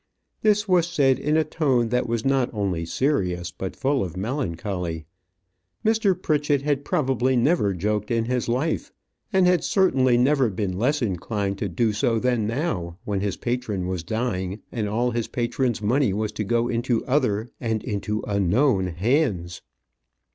[0.41, 5.05] This was said in a tone that was not only serious, but full of melancholy.
[5.85, 6.19] Mr.
[6.19, 8.91] Pritchett had probably never joked in his life,
[9.31, 13.85] and had certainly never been less inclined to do so than now, when his patron
[13.85, 18.87] was dying, and all his patron's money was to go into other and into unknown
[18.87, 19.61] hands.